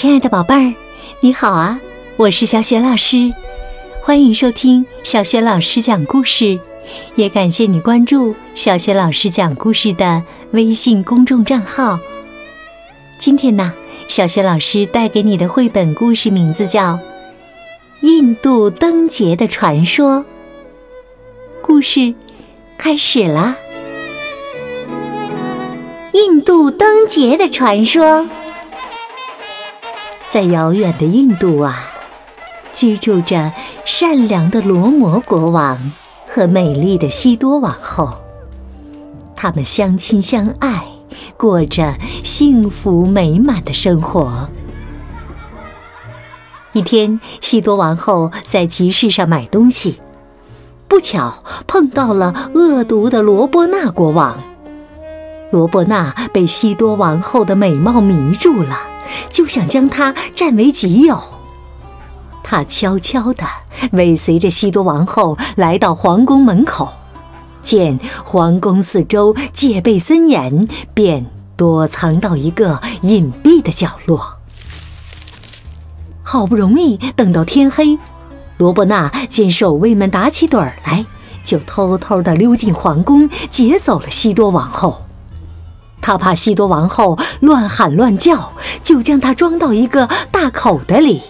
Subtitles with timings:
[0.00, 0.74] 亲爱的宝贝儿，
[1.20, 1.78] 你好啊！
[2.16, 3.30] 我是小雪老师，
[4.00, 6.58] 欢迎收听小雪老师讲故事，
[7.16, 12.00] 也感谢你关注小雪老师讲故事的微信公众账号。
[13.18, 13.74] 今天呢，
[14.08, 16.94] 小雪老师带给你的绘本故事名字叫
[18.00, 20.20] 《印度灯节的传说》。
[21.60, 22.14] 故事
[22.78, 23.58] 开始了，
[26.18, 28.02] 《印度灯节的传说》。
[30.30, 31.90] 在遥远的印度啊，
[32.72, 33.52] 居住着
[33.84, 35.90] 善良的罗摩国王
[36.24, 38.14] 和美丽的西多王后。
[39.34, 40.84] 他们相亲相爱，
[41.36, 44.48] 过着幸福美满的生活。
[46.74, 49.98] 一天，西多王后在集市上买东西，
[50.86, 54.38] 不巧碰到了恶毒的罗波那国王。
[55.50, 58.76] 罗伯纳被西多王后的美貌迷住了，
[59.30, 61.18] 就想将她占为己有。
[62.42, 63.44] 他悄悄地
[63.92, 66.88] 尾随着西多王后来到皇宫门口，
[67.62, 71.26] 见皇宫四周戒备森严，便
[71.56, 74.38] 躲藏到一个隐蔽的角落。
[76.22, 77.98] 好不容易等到天黑，
[78.56, 81.06] 罗伯纳见守卫们打起盹儿来，
[81.44, 85.06] 就偷偷地溜进皇宫，劫走了西多王后。
[86.00, 91.20] 他怕西多王后乱喊乱叫，就将她装到一个大口袋里，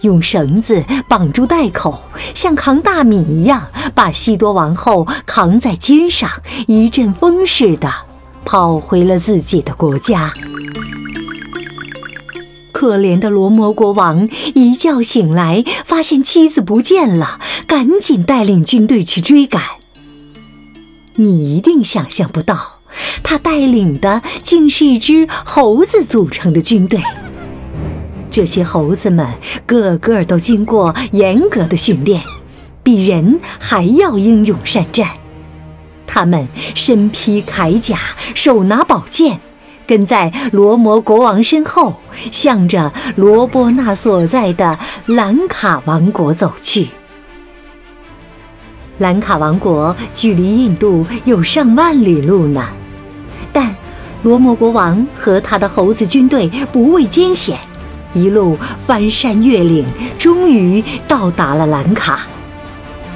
[0.00, 2.02] 用绳子绑住袋口，
[2.34, 6.30] 像扛大米一样把西多王后扛在肩上，
[6.66, 7.88] 一阵风似的
[8.44, 10.32] 跑回了自己的国家。
[12.72, 19.62] 可怜的罗摩国王一觉醒来，发现妻子不见了，赶紧带领军队去追赶。
[21.16, 22.79] 你一定想象不到。
[23.22, 27.00] 他带领的竟是一支猴子组成的军队。
[28.30, 29.26] 这些猴子们
[29.66, 32.22] 个个都经过严格的训练，
[32.82, 35.08] 比人还要英勇善战。
[36.06, 37.98] 他们身披铠甲，
[38.34, 39.40] 手拿宝剑，
[39.86, 46.88] 跟在罗摩国王身后，向着罗波那所在的兰卡王国走去。
[48.98, 52.68] 兰卡王国距离印度有上万里路呢。
[53.52, 53.74] 但
[54.22, 57.58] 罗摩国王和他的猴子军队不畏艰险，
[58.14, 59.86] 一路翻山越岭，
[60.18, 62.20] 终于到达了兰卡。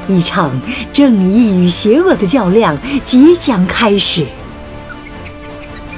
[0.06, 0.50] 一场
[0.92, 4.26] 正义与邪恶的较量即将开始。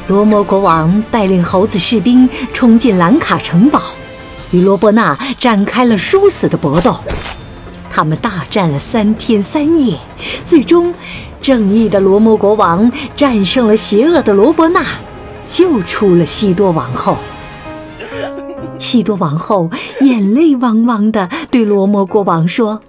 [0.06, 3.82] 罗摩国王带领猴子士兵冲进兰卡城堡，
[4.52, 6.96] 与罗伯纳展开了殊死的搏斗。
[7.96, 9.98] 他们大战了三天三夜，
[10.44, 10.92] 最终。
[11.40, 14.84] 正义的罗摩国王战胜了邪恶的罗伯纳，
[15.46, 17.16] 救出了西多王后。
[18.78, 19.70] 西多王后
[20.02, 22.82] 眼泪汪汪地对罗摩国王说：“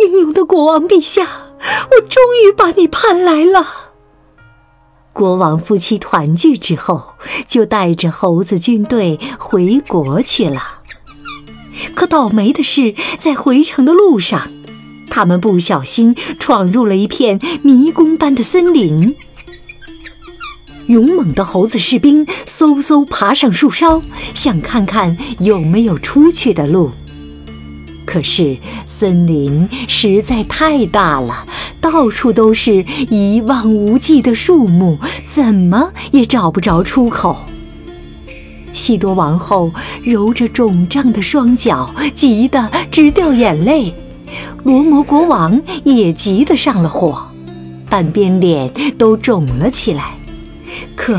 [0.00, 3.64] 英勇的国王陛下，我终于把你盼来了。”
[5.14, 7.14] 国王夫妻团聚之后，
[7.46, 10.73] 就带着猴子军队回国去了。
[12.14, 14.52] 倒霉的是，在回程的路上。
[15.10, 19.16] 他们不小心闯入了一片迷宫般的森林，
[20.86, 24.00] 勇猛的猴子士兵嗖嗖爬上树梢，
[24.32, 26.92] 想看看有没有出去的路。
[28.06, 31.44] 可是森林实在太大了，
[31.80, 37.44] 到处都是一望无际的树木，怎么也找不着出口。
[38.74, 39.72] 西多王后
[40.04, 43.94] 揉着肿胀的双脚，急得直掉眼泪。
[44.64, 47.28] 罗摩国王也急得上了火，
[47.88, 50.18] 半边脸都肿了起来。
[50.96, 51.18] 可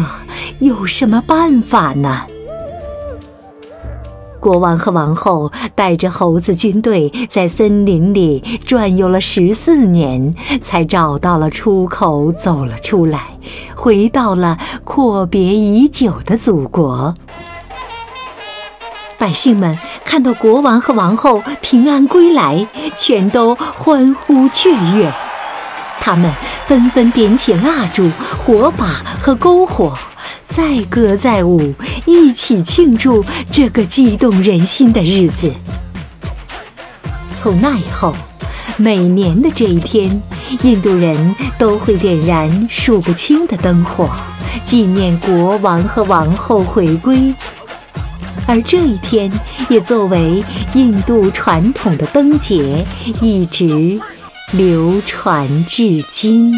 [0.60, 2.24] 有什么办法呢？
[4.40, 13.40] 国王和王后带着猴子军队在森林里转悠了十四年，才找到了出口，走了出来，
[13.76, 17.16] 回到了阔别已久的祖国。
[19.26, 19.76] 百姓们
[20.06, 25.12] 看到国王和王后平安归来，全都欢呼雀跃。
[26.00, 26.32] 他们
[26.68, 28.08] 纷纷点起蜡烛、
[28.38, 28.86] 火把
[29.20, 29.98] 和篝火，
[30.48, 31.74] 载歌载舞，
[32.06, 35.52] 一起庆祝这个激动人心的日子。
[37.36, 38.14] 从那以后，
[38.78, 40.22] 每年的这一天，
[40.62, 44.08] 印度人都会点燃数不清的灯火，
[44.64, 47.34] 纪念国王和王后回归。
[48.48, 49.32] 而这一天
[49.70, 50.44] 也作为
[50.76, 52.86] 印度传统的灯节，
[53.22, 54.00] 一直
[54.54, 56.54] 流传至今。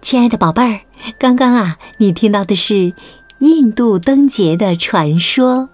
[0.00, 0.80] 亲爱的宝贝儿，
[1.18, 2.92] 刚刚啊，你听到的是
[3.40, 5.68] 印度灯节的传说，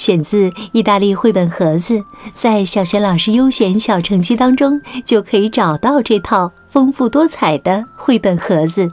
[0.00, 2.02] 选自意大利绘本盒子，
[2.32, 8.88] 在小学老师优选小程序当中就可以找到这套丰富多彩的绘本盒子。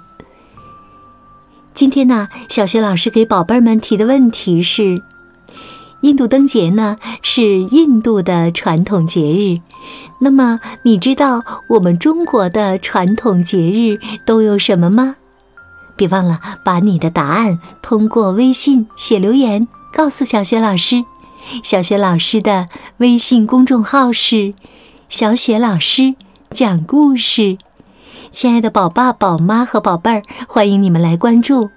[1.73, 5.01] 今天呢，小学老师给宝贝们提的问题是：
[6.01, 9.61] 印度灯节呢是印度的传统节日。
[10.19, 15.15] 那么你知道我们中国的传统节日都有什么吗？
[15.97, 21.03] 别忘了把你的答案通过微信写留言告诉小雪老师。
[21.63, 22.67] 小雪老师的
[22.97, 24.53] 微信公众号是
[25.09, 26.15] “小雪老师
[26.51, 27.57] 讲故事”。
[28.29, 31.69] 亲爱的宝爸、宝妈和宝贝儿，欢迎你们来关注。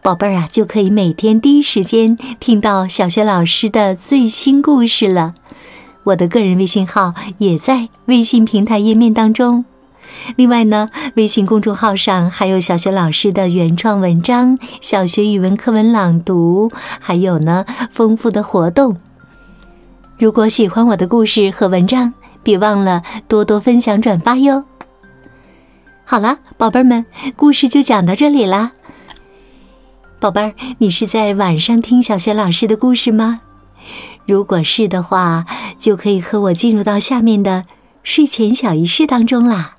[0.00, 5.34] 宝贝儿啊，就可以每天第一时间听到小雪老师的最新故事了。
[6.04, 9.64] 我的个人微信号也在微信平台页面当中。
[10.36, 16.70] 另外呢，微信公众号上还有小学老师的原创文章、小学语文课文朗读，
[17.00, 18.96] 还有呢丰富的活动。
[20.18, 24.64] 如果喜欢我的故事和文章，别忘了多多分享转发哟。
[26.04, 27.04] 好了，宝贝儿们，
[27.36, 28.72] 故事就讲到这里啦。
[30.18, 33.40] 宝贝儿，你是在晚上听小学老师的故事吗？
[34.26, 35.44] 如果是的话，
[35.78, 37.64] 就可以和我进入到下面的
[38.02, 39.75] 睡前小仪式当中啦。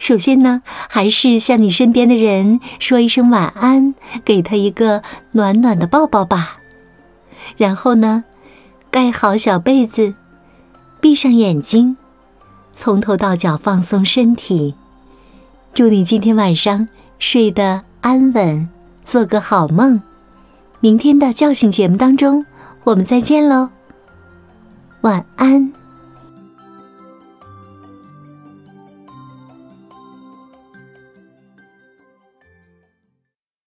[0.00, 3.94] 首先呢，还是向你身边的人说一声晚安，
[4.24, 5.02] 给他一个
[5.32, 6.56] 暖暖的抱抱吧。
[7.58, 8.24] 然后呢，
[8.90, 10.14] 盖好小被子，
[11.00, 11.98] 闭上眼睛，
[12.72, 14.74] 从头到脚放松身体。
[15.74, 16.88] 祝你今天晚上
[17.18, 18.68] 睡得安稳，
[19.04, 20.00] 做个好梦。
[20.80, 22.44] 明天的叫醒节目当中。
[22.84, 23.68] 我们再见喽，
[25.02, 25.79] 晚安。